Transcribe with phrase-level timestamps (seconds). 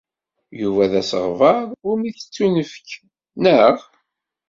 [0.61, 1.57] Yuba d asegbar
[1.89, 2.87] umi tettunefk,
[3.43, 3.77] naɣ?